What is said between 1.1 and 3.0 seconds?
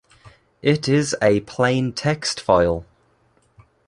a plain text file.